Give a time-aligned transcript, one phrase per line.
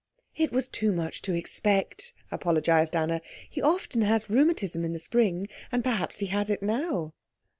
[0.35, 3.21] "It was too much to expect," apologised Anna.
[3.47, 7.13] "He often has rheumatism in the spring, and perhaps he has it now."